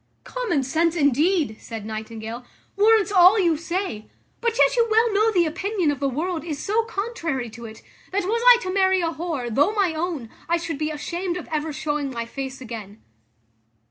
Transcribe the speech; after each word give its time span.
"Common 0.23 0.63
sense, 0.63 0.95
indeed," 0.95 1.57
said 1.59 1.85
Nightingale, 1.85 2.43
"warrants 2.75 3.11
all 3.11 3.37
you 3.37 3.55
say; 3.55 4.07
but 4.39 4.57
yet 4.57 4.75
you 4.75 4.87
well 4.89 5.13
know 5.13 5.31
the 5.31 5.45
opinion 5.45 5.91
of 5.91 5.99
the 5.99 6.09
world 6.09 6.43
is 6.43 6.57
so 6.57 6.83
contrary 6.85 7.51
to 7.51 7.65
it, 7.65 7.83
that, 8.11 8.23
was 8.23 8.41
I 8.47 8.57
to 8.63 8.73
marry 8.73 9.01
a 9.01 9.11
whore, 9.11 9.53
though 9.53 9.73
my 9.75 9.93
own, 9.93 10.31
I 10.49 10.57
should 10.57 10.79
be 10.79 10.89
ashamed 10.89 11.37
of 11.37 11.47
ever 11.51 11.71
showing 11.71 12.09
my 12.09 12.25
face 12.25 12.59
again." 12.61 12.99